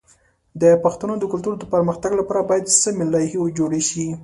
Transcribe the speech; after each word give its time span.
د 0.61 0.63
پښتو 0.83 1.05
د 1.19 1.23
کلتور 1.31 1.53
د 1.59 1.63
پرمختګ 1.73 2.11
لپاره 2.19 2.47
باید 2.49 2.65
سمی 2.81 3.05
لایحې 3.13 3.41
جوړ 3.57 3.71
شي. 3.89 4.07